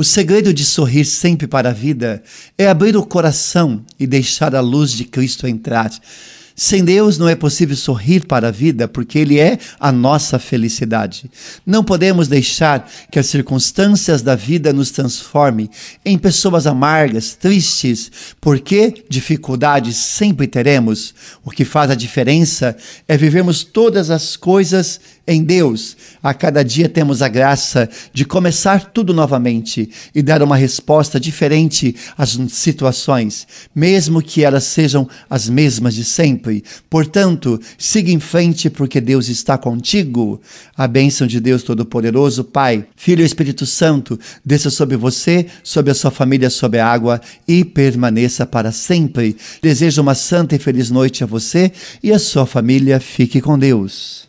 O 0.00 0.04
segredo 0.04 0.54
de 0.54 0.64
sorrir 0.64 1.04
sempre 1.04 1.48
para 1.48 1.70
a 1.70 1.72
vida 1.72 2.22
é 2.56 2.68
abrir 2.68 2.96
o 2.96 3.04
coração 3.04 3.84
e 3.98 4.06
deixar 4.06 4.54
a 4.54 4.60
luz 4.60 4.92
de 4.92 5.04
Cristo 5.04 5.44
entrar. 5.44 5.90
Sem 6.60 6.84
Deus 6.84 7.18
não 7.18 7.28
é 7.28 7.36
possível 7.36 7.76
sorrir 7.76 8.26
para 8.26 8.48
a 8.48 8.50
vida, 8.50 8.88
porque 8.88 9.20
Ele 9.20 9.38
é 9.38 9.60
a 9.78 9.92
nossa 9.92 10.40
felicidade. 10.40 11.30
Não 11.64 11.84
podemos 11.84 12.26
deixar 12.26 12.90
que 13.12 13.18
as 13.20 13.26
circunstâncias 13.26 14.22
da 14.22 14.34
vida 14.34 14.72
nos 14.72 14.90
transformem 14.90 15.70
em 16.04 16.18
pessoas 16.18 16.66
amargas, 16.66 17.36
tristes, 17.36 18.10
porque 18.40 19.04
dificuldades 19.08 19.96
sempre 19.98 20.48
teremos. 20.48 21.14
O 21.44 21.50
que 21.52 21.64
faz 21.64 21.92
a 21.92 21.94
diferença 21.94 22.76
é 23.06 23.16
vivermos 23.16 23.62
todas 23.62 24.10
as 24.10 24.36
coisas 24.36 25.00
em 25.28 25.44
Deus. 25.44 25.96
A 26.20 26.34
cada 26.34 26.64
dia 26.64 26.88
temos 26.88 27.22
a 27.22 27.28
graça 27.28 27.88
de 28.12 28.24
começar 28.24 28.86
tudo 28.92 29.14
novamente 29.14 29.87
e 30.14 30.22
dar 30.22 30.42
uma 30.42 30.56
resposta 30.56 31.18
diferente 31.18 31.94
às 32.16 32.38
situações, 32.50 33.46
mesmo 33.74 34.22
que 34.22 34.44
elas 34.44 34.64
sejam 34.64 35.08
as 35.28 35.48
mesmas 35.48 35.94
de 35.94 36.04
sempre. 36.04 36.62
Portanto, 36.88 37.60
siga 37.76 38.10
em 38.10 38.20
frente, 38.20 38.70
porque 38.70 39.00
Deus 39.00 39.28
está 39.28 39.56
contigo. 39.58 40.40
A 40.76 40.86
bênção 40.86 41.26
de 41.26 41.40
Deus 41.40 41.62
Todo-Poderoso, 41.62 42.44
Pai, 42.44 42.86
Filho 42.96 43.22
e 43.22 43.26
Espírito 43.26 43.66
Santo, 43.66 44.18
desça 44.44 44.70
sobre 44.70 44.96
você, 44.96 45.46
sobre 45.62 45.90
a 45.90 45.94
sua 45.94 46.10
família, 46.10 46.50
sobre 46.50 46.78
a 46.80 46.86
água 46.86 47.20
e 47.46 47.64
permaneça 47.64 48.46
para 48.46 48.72
sempre. 48.72 49.36
Desejo 49.62 50.02
uma 50.02 50.14
santa 50.14 50.54
e 50.54 50.58
feliz 50.58 50.90
noite 50.90 51.24
a 51.24 51.26
você 51.26 51.72
e 52.02 52.12
a 52.12 52.18
sua 52.18 52.46
família. 52.46 53.00
Fique 53.00 53.40
com 53.40 53.58
Deus. 53.58 54.28